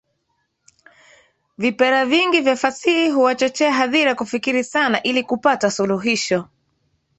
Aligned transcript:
Vipera 1.57 2.05
vingi 2.05 2.39
vya 2.41 2.55
fasihi 2.55 3.09
huwachochea 3.09 3.73
hadhira 3.73 4.15
kufikiri 4.15 4.63
sana 4.63 5.03
ili 5.03 5.23
kupata 5.23 5.71
suluhisho. 5.71 6.47